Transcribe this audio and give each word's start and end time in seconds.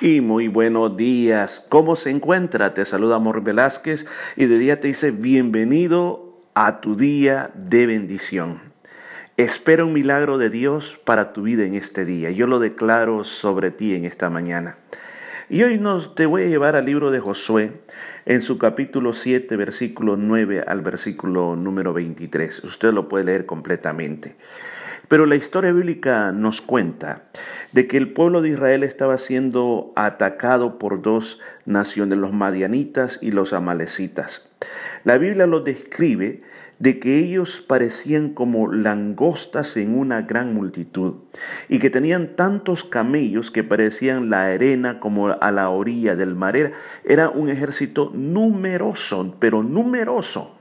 Y 0.00 0.20
muy 0.20 0.48
buenos 0.48 0.94
días. 0.98 1.64
¿Cómo 1.70 1.96
se 1.96 2.10
encuentra? 2.10 2.74
Te 2.74 2.84
saluda 2.84 3.16
Amor 3.16 3.42
Velázquez 3.42 4.04
y 4.36 4.44
de 4.44 4.58
día 4.58 4.78
te 4.78 4.88
dice 4.88 5.10
bienvenido 5.10 6.38
a 6.54 6.82
tu 6.82 6.96
día 6.96 7.50
de 7.54 7.86
bendición. 7.86 8.60
Espera 9.38 9.86
un 9.86 9.94
milagro 9.94 10.36
de 10.36 10.50
Dios 10.50 11.00
para 11.02 11.32
tu 11.32 11.42
vida 11.42 11.64
en 11.64 11.74
este 11.74 12.04
día. 12.04 12.30
Yo 12.30 12.46
lo 12.46 12.58
declaro 12.58 13.24
sobre 13.24 13.70
ti 13.70 13.94
en 13.94 14.04
esta 14.04 14.28
mañana. 14.28 14.76
Y 15.48 15.62
hoy 15.62 15.78
nos 15.78 16.14
te 16.14 16.26
voy 16.26 16.42
a 16.42 16.48
llevar 16.48 16.76
al 16.76 16.84
libro 16.84 17.10
de 17.10 17.20
Josué 17.20 17.72
en 18.26 18.42
su 18.42 18.58
capítulo 18.58 19.14
7, 19.14 19.56
versículo 19.56 20.18
9 20.18 20.62
al 20.66 20.82
versículo 20.82 21.56
número 21.56 21.94
23. 21.94 22.64
Usted 22.64 22.92
lo 22.92 23.08
puede 23.08 23.24
leer 23.24 23.46
completamente. 23.46 24.36
Pero 25.08 25.26
la 25.26 25.36
historia 25.36 25.72
bíblica 25.72 26.32
nos 26.32 26.60
cuenta 26.60 27.24
de 27.72 27.86
que 27.86 27.96
el 27.96 28.12
pueblo 28.12 28.42
de 28.42 28.50
Israel 28.50 28.82
estaba 28.82 29.18
siendo 29.18 29.92
atacado 29.94 30.78
por 30.78 31.02
dos 31.02 31.38
naciones, 31.64 32.18
los 32.18 32.32
madianitas 32.32 33.18
y 33.22 33.30
los 33.30 33.52
amalecitas. 33.52 34.48
La 35.04 35.18
Biblia 35.18 35.46
lo 35.46 35.60
describe 35.60 36.42
de 36.78 36.98
que 36.98 37.18
ellos 37.18 37.64
parecían 37.66 38.30
como 38.30 38.70
langostas 38.70 39.76
en 39.76 39.96
una 39.96 40.22
gran 40.22 40.54
multitud 40.54 41.14
y 41.68 41.78
que 41.78 41.90
tenían 41.90 42.36
tantos 42.36 42.84
camellos 42.84 43.50
que 43.50 43.64
parecían 43.64 44.28
la 44.28 44.46
arena 44.46 45.00
como 45.00 45.28
a 45.28 45.50
la 45.52 45.70
orilla 45.70 46.16
del 46.16 46.34
mar. 46.34 46.72
Era 47.04 47.30
un 47.30 47.48
ejército 47.48 48.10
numeroso, 48.14 49.36
pero 49.38 49.62
numeroso. 49.62 50.56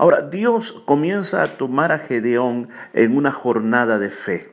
Ahora, 0.00 0.22
Dios 0.22 0.80
comienza 0.86 1.42
a 1.42 1.58
tomar 1.58 1.92
a 1.92 1.98
Gedeón 1.98 2.68
en 2.94 3.14
una 3.14 3.30
jornada 3.30 3.98
de 3.98 4.08
fe. 4.08 4.50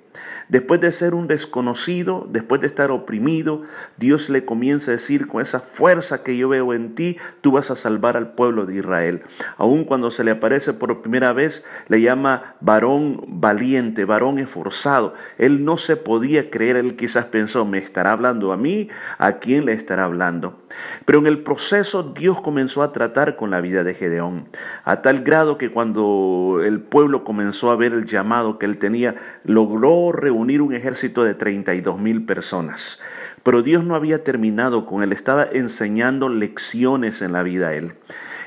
Después 0.49 0.81
de 0.81 0.91
ser 0.91 1.13
un 1.13 1.27
desconocido, 1.27 2.27
después 2.29 2.59
de 2.59 2.67
estar 2.67 2.91
oprimido, 2.91 3.61
Dios 3.95 4.29
le 4.29 4.43
comienza 4.43 4.91
a 4.91 4.95
decir, 4.95 5.25
con 5.25 5.41
esa 5.41 5.61
fuerza 5.61 6.21
que 6.21 6.35
yo 6.35 6.49
veo 6.49 6.73
en 6.73 6.95
ti, 6.95 7.15
tú 7.39 7.53
vas 7.53 7.71
a 7.71 7.77
salvar 7.77 8.17
al 8.17 8.33
pueblo 8.33 8.65
de 8.65 8.75
Israel. 8.75 9.23
Aun 9.55 9.85
cuando 9.85 10.11
se 10.11 10.25
le 10.25 10.31
aparece 10.31 10.73
por 10.73 11.01
primera 11.01 11.31
vez, 11.31 11.63
le 11.87 12.01
llama 12.01 12.55
varón 12.59 13.23
valiente, 13.27 14.03
varón 14.03 14.39
esforzado. 14.39 15.13
Él 15.37 15.63
no 15.63 15.77
se 15.77 15.95
podía 15.95 16.49
creer, 16.49 16.75
él 16.75 16.97
quizás 16.97 17.23
pensó, 17.23 17.63
¿me 17.63 17.77
estará 17.77 18.11
hablando 18.11 18.51
a 18.51 18.57
mí? 18.57 18.89
¿A 19.17 19.39
quién 19.39 19.65
le 19.65 19.71
estará 19.71 20.03
hablando? 20.03 20.59
Pero 21.05 21.19
en 21.19 21.27
el 21.27 21.43
proceso 21.43 22.03
Dios 22.03 22.41
comenzó 22.41 22.83
a 22.83 22.91
tratar 22.91 23.35
con 23.35 23.51
la 23.51 23.61
vida 23.61 23.83
de 23.83 23.93
Gedeón, 23.93 24.47
a 24.83 25.01
tal 25.01 25.21
grado 25.21 25.57
que 25.57 25.71
cuando 25.71 26.61
el 26.63 26.79
pueblo 26.79 27.23
comenzó 27.23 27.71
a 27.71 27.75
ver 27.75 27.93
el 27.93 28.05
llamado 28.05 28.59
que 28.59 28.65
él 28.65 28.77
tenía, 28.77 29.15
logró 29.43 30.11
reunir 30.11 30.37
unir 30.37 30.61
un 30.61 30.73
ejército 30.73 31.23
de 31.23 31.33
32 31.33 31.99
mil 31.99 32.25
personas. 32.25 33.01
Pero 33.43 33.63
Dios 33.63 33.83
no 33.83 33.95
había 33.95 34.23
terminado 34.23 34.85
con 34.85 35.03
él, 35.03 35.11
estaba 35.11 35.43
enseñando 35.51 36.29
lecciones 36.29 37.21
en 37.21 37.33
la 37.33 37.43
vida 37.43 37.69
a 37.69 37.73
él. 37.73 37.93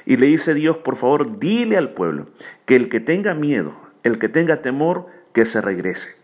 Y 0.06 0.16
le 0.16 0.27
dice 0.27 0.55
Dios, 0.55 0.78
por 0.78 0.96
favor, 0.96 1.38
dile 1.38 1.77
al 1.77 1.90
pueblo 1.90 2.27
que 2.64 2.77
el 2.77 2.88
que 2.88 3.00
tenga 3.00 3.34
miedo, 3.34 3.74
el 4.02 4.18
que 4.18 4.28
tenga 4.28 4.62
temor, 4.62 5.06
que 5.32 5.44
se 5.44 5.60
regrese. 5.60 6.19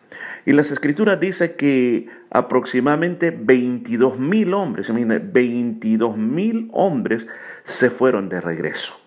Y 0.47 0.53
las 0.53 0.71
escrituras 0.71 1.21
dicen 1.21 1.55
que 1.59 2.09
aproximadamente 2.31 3.31
22 3.31 4.19
mil 4.19 4.55
hombres, 4.55 4.91
22 4.91 6.17
mil 6.17 6.71
hombres 6.73 7.27
se 7.65 7.91
fueron 7.91 8.31
de 8.31 8.41
regreso. 8.41 8.99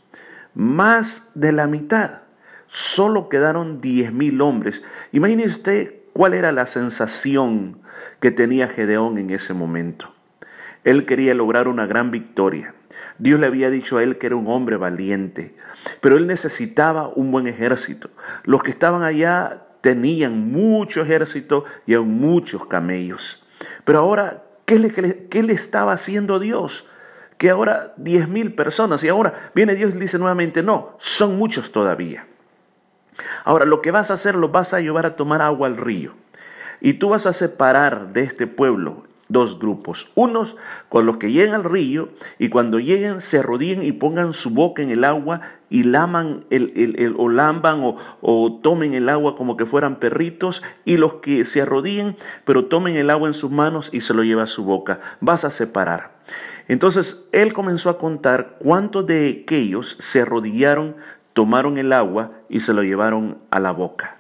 Más 0.54 1.24
de 1.34 1.52
la 1.52 1.66
mitad. 1.66 2.22
Solo 2.68 3.30
quedaron 3.30 3.82
10 3.82 4.14
mil 4.14 4.42
hombres. 4.42 4.84
Imagínese 5.12 5.50
usted 5.50 6.00
¿Cuál 6.20 6.34
era 6.34 6.52
la 6.52 6.66
sensación 6.66 7.80
que 8.20 8.30
tenía 8.32 8.68
Gedeón 8.68 9.18
en 9.18 9.30
ese 9.30 9.54
momento? 9.54 10.14
Él 10.84 11.06
quería 11.06 11.34
lograr 11.34 11.70
una 11.70 11.86
gran 11.86 12.12
victoria. 12.12 12.74
Dios 13.20 13.40
le 13.40 13.48
había 13.48 13.70
dicho 13.70 13.98
a 13.98 14.04
él 14.04 14.18
que 14.18 14.28
era 14.28 14.36
un 14.36 14.48
hombre 14.48 14.76
valiente, 14.76 15.56
pero 16.02 16.18
él 16.18 16.28
necesitaba 16.28 17.08
un 17.08 17.32
buen 17.32 17.48
ejército. 17.48 18.10
Los 18.44 18.64
que 18.64 18.72
estaban 18.72 19.04
allá 19.04 19.68
tenían 19.82 20.52
mucho 20.52 21.02
ejército 21.02 21.66
y 21.86 21.94
aún 21.94 22.20
muchos 22.20 22.66
camellos. 22.66 23.46
Pero 23.86 24.00
ahora, 24.00 24.44
¿qué 24.66 24.80
le, 24.80 25.28
qué 25.28 25.44
le 25.44 25.54
estaba 25.54 25.94
haciendo 25.94 26.40
Dios? 26.40 26.88
Que 27.38 27.50
ahora 27.50 27.94
diez 27.98 28.28
mil 28.28 28.54
personas 28.54 29.04
y 29.04 29.10
ahora 29.10 29.52
viene 29.56 29.76
Dios 29.76 29.96
y 29.96 30.00
dice 30.00 30.18
nuevamente, 30.18 30.62
no, 30.64 30.96
son 31.00 31.38
muchos 31.38 31.72
todavía. 31.72 32.28
Ahora, 33.44 33.66
lo 33.66 33.82
que 33.82 33.92
vas 33.92 34.12
a 34.12 34.16
hacer, 34.16 34.36
lo 34.36 34.50
vas 34.50 34.74
a 34.74 34.82
llevar 34.82 35.06
a 35.06 35.16
tomar 35.16 35.42
agua 35.42 35.68
al 35.68 35.78
río. 35.78 36.14
Y 36.82 36.94
tú 36.94 37.10
vas 37.10 37.26
a 37.26 37.34
separar 37.34 38.14
de 38.14 38.22
este 38.22 38.48
pueblo 38.48 39.04
dos 39.30 39.60
grupos. 39.60 40.12
Unos 40.16 40.56
con 40.90 41.06
los 41.06 41.18
que 41.18 41.32
lleguen 41.32 41.54
al 41.54 41.64
río 41.64 42.10
y 42.38 42.50
cuando 42.50 42.80
lleguen 42.80 43.22
se 43.22 43.40
arrodillen 43.40 43.84
y 43.84 43.94
pongan 43.94 44.34
su 44.34 44.50
boca 44.50 44.82
en 44.82 44.90
el 44.90 45.04
agua 45.04 45.42
y 45.70 45.84
laman 45.84 46.46
el, 46.50 47.16
o 47.18 47.30
lamban 47.30 47.80
o, 47.82 47.96
o, 48.22 48.60
tomen 48.62 48.94
el 48.94 49.08
agua 49.08 49.36
como 49.36 49.56
que 49.56 49.66
fueran 49.66 49.98
perritos 49.98 50.64
y 50.84 50.98
los 50.98 51.16
que 51.16 51.46
se 51.46 51.62
arrodillen 51.62 52.18
pero 52.44 52.66
tomen 52.66 52.96
el 52.96 53.10
agua 53.10 53.28
en 53.28 53.34
sus 53.34 53.52
manos 53.52 53.90
y 53.94 54.02
se 54.02 54.14
lo 54.14 54.24
lleva 54.24 54.44
a 54.44 54.48
su 54.48 54.66
boca. 54.66 55.00
Vas 55.22 55.46
a 55.46 55.52
separar. 55.52 56.20
Entonces 56.68 57.28
él 57.32 57.54
comenzó 57.54 57.90
a 57.90 57.98
contar 57.98 58.58
cuántos 58.60 59.06
de 59.06 59.44
aquellos 59.44 59.96
se 60.00 60.22
arrodillaron 60.22 60.96
tomaron 61.34 61.78
el 61.78 61.94
agua 61.94 62.32
y 62.50 62.60
se 62.60 62.74
lo 62.74 62.84
llevaron 62.84 63.38
a 63.50 63.62
la 63.62 63.72
boca. 63.72 64.18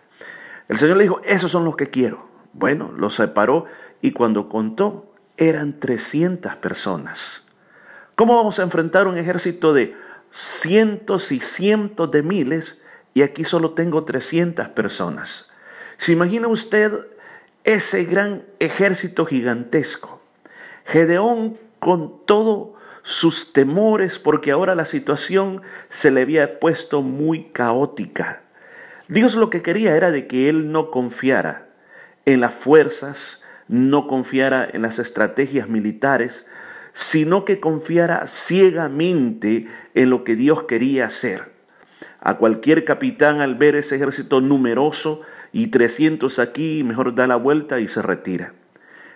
El 0.70 0.78
Señor 0.78 0.96
le 0.96 1.04
dijo, 1.04 1.20
esos 1.26 1.52
son 1.52 1.66
los 1.66 1.76
que 1.76 1.90
quiero. 1.90 2.28
Bueno, 2.54 2.94
los 2.96 3.16
separó 3.16 3.66
y 4.02 4.12
cuando 4.12 4.50
contó 4.50 5.12
eran 5.38 5.80
300 5.80 6.56
personas. 6.58 7.46
¿Cómo 8.16 8.36
vamos 8.36 8.60
a 8.60 8.64
enfrentar 8.64 9.08
un 9.08 9.18
ejército 9.18 9.74
de 9.74 9.96
cientos 10.32 11.32
y 11.32 11.40
cientos 11.40 12.12
de 12.12 12.22
miles 12.22 12.78
y 13.14 13.22
aquí 13.22 13.46
solo 13.46 13.72
tengo 13.72 14.04
300 14.04 14.68
personas? 14.70 15.50
¿Se 15.98 16.12
imagina 16.12 16.48
usted 16.48 16.92
ese 17.64 18.06
gran 18.06 18.44
ejército 18.60 19.26
gigantesco? 19.26 20.22
Gedeón 20.86 21.58
con 21.80 22.26
todo 22.26 22.76
sus 23.04 23.54
temores 23.54 24.20
porque 24.20 24.52
ahora 24.52 24.76
la 24.76 24.86
situación 24.86 25.62
se 25.88 26.12
le 26.12 26.22
había 26.22 26.60
puesto 26.60 27.02
muy 27.02 27.46
caótica. 27.46 28.44
Dios 29.08 29.36
lo 29.36 29.50
que 29.50 29.62
quería 29.62 29.96
era 29.96 30.12
de 30.12 30.28
que 30.28 30.50
él 30.50 30.72
no 30.72 30.92
confiara 30.92 31.70
en 32.26 32.42
las 32.42 32.54
fuerzas, 32.54 33.42
no 33.70 34.08
confiara 34.08 34.68
en 34.72 34.82
las 34.82 35.00
estrategias 35.00 35.70
militares, 35.70 36.46
sino 36.92 37.46
que 37.46 37.60
confiara 37.62 38.28
ciegamente 38.28 39.68
en 39.94 40.10
lo 40.10 40.26
que 40.26 40.36
Dios 40.36 40.64
quería 40.64 41.06
hacer. 41.06 41.54
A 42.20 42.38
cualquier 42.38 42.84
capitán 42.84 43.40
al 43.40 43.56
ver 43.56 43.76
ese 43.76 43.96
ejército 43.96 44.42
numeroso 44.42 45.22
y 45.54 45.68
300 45.68 46.40
aquí, 46.40 46.84
mejor 46.84 47.16
da 47.16 47.28
la 47.28 47.38
vuelta 47.38 47.80
y 47.80 47.88
se 47.88 48.02
retira. 48.02 48.54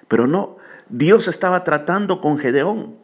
Pero 0.07 0.27
no, 0.27 0.57
Dios 0.87 1.27
estaba 1.27 1.63
tratando 1.63 2.21
con 2.21 2.37
Gedeón. 2.37 2.95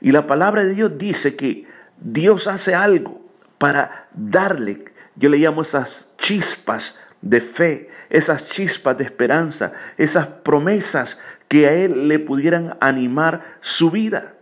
Y 0.00 0.12
la 0.12 0.26
palabra 0.26 0.64
de 0.64 0.74
Dios 0.74 0.98
dice 0.98 1.34
que 1.34 1.66
Dios 1.98 2.46
hace 2.46 2.74
algo 2.74 3.22
para 3.58 4.08
darle, 4.12 4.84
yo 5.16 5.30
le 5.30 5.38
llamo 5.38 5.62
esas 5.62 6.06
chispas 6.18 6.98
de 7.22 7.40
fe, 7.40 7.90
esas 8.10 8.46
chispas 8.48 8.96
de 8.98 9.04
esperanza, 9.04 9.72
esas 9.96 10.26
promesas 10.26 11.18
que 11.48 11.66
a 11.66 11.72
él 11.72 12.08
le 12.08 12.18
pudieran 12.18 12.76
animar 12.80 13.56
su 13.60 13.90
vida. 13.90 14.34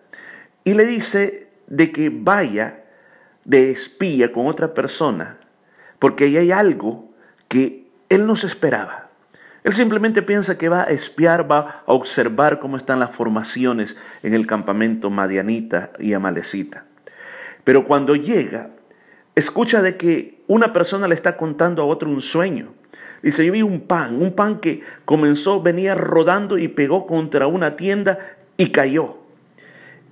Y 0.64 0.74
le 0.74 0.86
dice 0.86 1.48
de 1.66 1.92
que 1.92 2.10
vaya 2.12 2.84
de 3.44 3.70
espía 3.70 4.32
con 4.32 4.46
otra 4.46 4.74
persona, 4.74 5.38
porque 5.98 6.24
ahí 6.24 6.36
hay 6.36 6.52
algo 6.52 7.10
que 7.48 7.86
él 8.08 8.26
no 8.26 8.36
se 8.36 8.46
esperaba. 8.46 9.10
Él 9.64 9.72
simplemente 9.72 10.20
piensa 10.20 10.58
que 10.58 10.68
va 10.68 10.82
a 10.82 10.90
espiar, 10.90 11.50
va 11.50 11.82
a 11.86 11.92
observar 11.92 12.58
cómo 12.58 12.76
están 12.76 13.00
las 13.00 13.14
formaciones 13.14 13.96
en 14.22 14.34
el 14.34 14.46
campamento 14.46 15.08
madianita 15.08 15.92
y 15.98 16.12
amalecita. 16.12 16.84
Pero 17.64 17.86
cuando 17.86 18.14
llega, 18.14 18.70
escucha 19.34 19.82
de 19.82 19.96
que 19.96 20.42
una 20.46 20.72
persona 20.72 21.08
le 21.08 21.14
está 21.14 21.36
contando 21.36 21.82
a 21.82 21.86
otro 21.86 22.10
un 22.10 22.20
sueño. 22.20 22.74
Dice, 23.22 23.44
yo 23.44 23.52
vi 23.52 23.62
un 23.62 23.80
pan, 23.80 24.20
un 24.20 24.32
pan 24.32 24.60
que 24.60 24.82
comenzó, 25.04 25.62
venía 25.62 25.94
rodando 25.94 26.58
y 26.58 26.68
pegó 26.68 27.06
contra 27.06 27.46
una 27.46 27.76
tienda 27.76 28.18
y 28.56 28.70
cayó. 28.70 29.18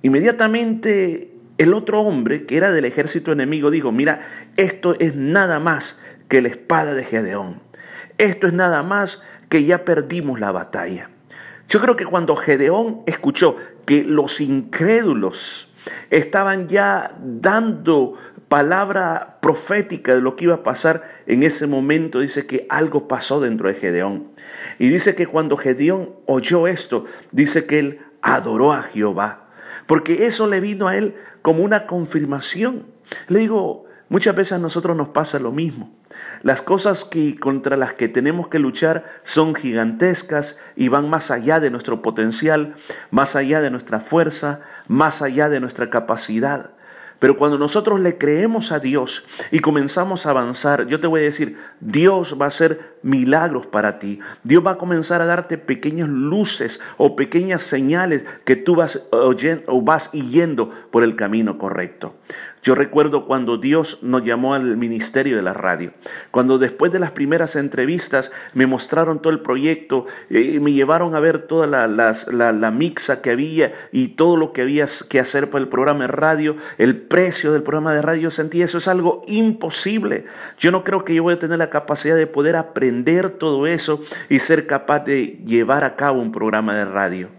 Inmediatamente 0.01 1.31
el 1.57 1.73
otro 1.73 2.01
hombre, 2.01 2.45
que 2.45 2.57
era 2.57 2.71
del 2.71 2.85
ejército 2.85 3.31
enemigo, 3.31 3.69
dijo, 3.69 3.91
mira, 3.91 4.21
esto 4.57 4.95
es 4.99 5.15
nada 5.15 5.59
más 5.59 5.99
que 6.27 6.41
la 6.41 6.49
espada 6.49 6.95
de 6.95 7.03
Gedeón. 7.03 7.61
Esto 8.17 8.47
es 8.47 8.53
nada 8.53 8.83
más 8.83 9.21
que 9.49 9.63
ya 9.63 9.85
perdimos 9.85 10.39
la 10.39 10.51
batalla. 10.51 11.09
Yo 11.69 11.79
creo 11.79 11.95
que 11.95 12.05
cuando 12.05 12.35
Gedeón 12.35 13.01
escuchó 13.05 13.55
que 13.85 14.03
los 14.03 14.41
incrédulos 14.41 15.71
estaban 16.09 16.67
ya 16.67 17.15
dando 17.19 18.17
palabra 18.53 19.39
profética 19.41 20.13
de 20.13 20.21
lo 20.21 20.35
que 20.35 20.43
iba 20.43 20.53
a 20.53 20.61
pasar 20.61 21.01
en 21.25 21.41
ese 21.41 21.65
momento, 21.65 22.19
dice 22.19 22.45
que 22.45 22.67
algo 22.69 23.07
pasó 23.07 23.39
dentro 23.39 23.67
de 23.67 23.73
Gedeón. 23.73 24.27
Y 24.77 24.89
dice 24.89 25.15
que 25.15 25.25
cuando 25.25 25.57
Gedeón 25.57 26.11
oyó 26.27 26.67
esto, 26.67 27.05
dice 27.31 27.65
que 27.65 27.79
él 27.79 28.01
adoró 28.21 28.71
a 28.71 28.83
Jehová, 28.83 29.47
porque 29.87 30.27
eso 30.27 30.45
le 30.45 30.59
vino 30.59 30.87
a 30.87 30.95
él 30.95 31.15
como 31.41 31.63
una 31.63 31.87
confirmación. 31.87 32.85
Le 33.27 33.39
digo, 33.39 33.85
muchas 34.07 34.35
veces 34.35 34.51
a 34.51 34.59
nosotros 34.59 34.95
nos 34.95 35.09
pasa 35.09 35.39
lo 35.39 35.51
mismo. 35.51 35.91
Las 36.43 36.61
cosas 36.61 37.05
que, 37.05 37.39
contra 37.39 37.75
las 37.75 37.95
que 37.95 38.07
tenemos 38.07 38.49
que 38.49 38.59
luchar 38.59 39.03
son 39.23 39.55
gigantescas 39.55 40.59
y 40.75 40.89
van 40.89 41.09
más 41.09 41.31
allá 41.31 41.59
de 41.59 41.71
nuestro 41.71 42.03
potencial, 42.03 42.75
más 43.09 43.35
allá 43.35 43.61
de 43.61 43.71
nuestra 43.71 43.99
fuerza, 43.99 44.59
más 44.87 45.23
allá 45.23 45.49
de 45.49 45.59
nuestra 45.59 45.89
capacidad. 45.89 46.73
Pero 47.23 47.37
cuando 47.37 47.57
nosotros 47.57 48.01
le 48.01 48.17
creemos 48.17 48.73
a 48.73 48.81
Dios 48.81 49.23
y 49.49 49.59
comenzamos 49.59 50.25
a 50.25 50.31
avanzar, 50.31 50.87
yo 50.87 50.99
te 50.99 51.07
voy 51.07 51.21
a 51.21 51.23
decir, 51.23 51.57
Dios 51.79 52.35
va 52.37 52.43
a 52.43 52.47
hacer 52.49 52.92
milagros 53.03 53.67
para 53.67 53.99
ti. 53.99 54.19
Dios 54.43 54.65
va 54.65 54.71
a 54.71 54.77
comenzar 54.77 55.21
a 55.21 55.25
darte 55.25 55.57
pequeñas 55.57 56.09
luces 56.09 56.81
o 56.97 57.15
pequeñas 57.15 57.63
señales 57.63 58.23
que 58.45 58.55
tú 58.55 58.75
vas 58.75 59.03
oyendo 59.11 59.63
o 59.67 59.81
vas 59.81 60.11
yendo 60.11 60.71
por 60.91 61.03
el 61.03 61.15
camino 61.15 61.57
correcto. 61.57 62.15
Yo 62.63 62.75
recuerdo 62.75 63.25
cuando 63.25 63.57
Dios 63.57 63.99
nos 64.01 64.23
llamó 64.23 64.53
al 64.53 64.77
ministerio 64.77 65.35
de 65.35 65.41
la 65.41 65.51
radio, 65.51 65.91
cuando 66.31 66.57
después 66.57 66.93
de 66.93 66.99
las 66.99 67.11
primeras 67.11 67.57
entrevistas 67.57 68.31
me 68.53 68.67
mostraron 68.67 69.21
todo 69.21 69.33
el 69.33 69.41
proyecto, 69.41 70.05
y 70.29 70.61
me 70.61 70.71
llevaron 70.71 71.13
a 71.13 71.19
ver 71.19 71.39
toda 71.39 71.67
la, 71.67 71.87
la, 71.87 72.71
mixa 72.71 73.21
que 73.21 73.31
había 73.31 73.73
y 73.91 74.09
todo 74.09 74.37
lo 74.37 74.53
que 74.53 74.61
había 74.61 74.85
que 75.09 75.19
hacer 75.19 75.49
para 75.49 75.61
el 75.61 75.67
programa 75.67 76.05
de 76.05 76.07
radio, 76.07 76.55
el 76.77 76.95
precio 76.95 77.51
del 77.51 77.63
programa 77.63 77.93
de 77.93 78.01
radio, 78.01 78.31
sentí 78.31 78.61
eso 78.61 78.77
es 78.77 78.87
algo 78.87 79.23
imposible. 79.27 80.23
Yo 80.57 80.71
no 80.71 80.85
creo 80.85 81.03
que 81.03 81.13
yo 81.13 81.23
voy 81.23 81.33
a 81.33 81.39
tener 81.39 81.57
la 81.57 81.69
capacidad 81.69 82.15
de 82.15 82.27
poder 82.27 82.55
aprender 82.55 82.92
todo 83.37 83.67
eso 83.67 84.01
y 84.29 84.39
ser 84.39 84.67
capaz 84.67 85.01
de 85.01 85.39
llevar 85.45 85.83
a 85.83 85.95
cabo 85.95 86.21
un 86.21 86.31
programa 86.31 86.75
de 86.77 86.85
radio. 86.85 87.29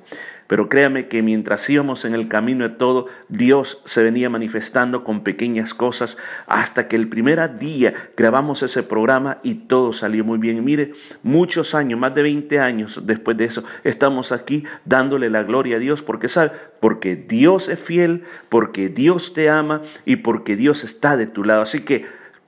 Pero 0.46 0.68
créame 0.68 1.08
que 1.08 1.22
mientras 1.22 1.68
íbamos 1.70 2.04
en 2.04 2.14
el 2.14 2.28
camino 2.28 2.68
de 2.68 2.74
todo, 2.74 3.06
Dios 3.28 3.80
se 3.86 4.02
venía 4.02 4.28
manifestando 4.28 5.02
con 5.02 5.22
pequeñas 5.22 5.72
cosas 5.72 6.18
hasta 6.46 6.86
que 6.86 6.96
el 6.96 7.08
primer 7.08 7.58
día 7.58 7.94
grabamos 8.16 8.62
ese 8.62 8.82
programa 8.82 9.38
y 9.42 9.54
todo 9.54 9.92
salió 9.92 10.22
muy 10.22 10.38
bien. 10.38 10.62
mire, 10.62 10.92
muchos 11.22 11.74
años, 11.74 11.98
más 11.98 12.14
de 12.14 12.22
20 12.22 12.60
años 12.60 13.00
después 13.04 13.36
de 13.38 13.46
eso, 13.46 13.64
estamos 13.84 14.32
aquí 14.32 14.64
dándole 14.84 15.30
la 15.30 15.44
gloria 15.44 15.76
a 15.76 15.80
Dios 15.80 16.02
porque 16.02 16.28
sabe, 16.28 16.52
porque 16.78 17.16
Dios 17.16 17.68
es 17.68 17.80
fiel, 17.80 18.24
porque 18.50 18.90
Dios 18.90 19.32
te 19.32 19.48
ama 19.48 19.82
y 20.04 20.16
porque 20.16 20.56
Dios 20.56 20.84
está 20.84 21.16
de 21.16 21.26
tu 21.26 21.42
lado. 21.42 21.62
Así 21.62 21.80
que 21.80 22.04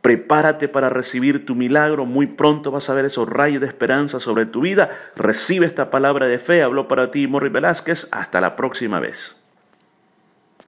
Prepárate 0.06 0.68
para 0.68 0.88
recibir 0.88 1.44
tu 1.44 1.56
milagro. 1.56 2.06
Muy 2.06 2.28
pronto 2.28 2.70
vas 2.70 2.88
a 2.88 2.94
ver 2.94 3.06
esos 3.06 3.28
rayos 3.28 3.60
de 3.60 3.66
esperanza 3.66 4.20
sobre 4.20 4.46
tu 4.46 4.60
vida. 4.60 4.88
Recibe 5.16 5.66
esta 5.66 5.90
palabra 5.90 6.28
de 6.28 6.38
fe. 6.38 6.62
Habló 6.62 6.86
para 6.86 7.10
ti 7.10 7.26
Morri 7.26 7.48
Velázquez. 7.48 8.06
Hasta 8.12 8.40
la 8.40 8.54
próxima 8.54 9.00
vez. 9.00 9.44